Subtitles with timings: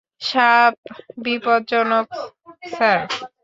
[0.21, 0.73] সাপ
[1.23, 2.07] বিপজ্জনক,
[2.69, 2.99] স্যার।